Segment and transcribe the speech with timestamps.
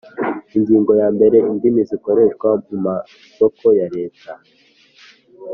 [0.57, 4.31] Ingingo ya mbere Indimi zikoreshwa mu masoko ya Leta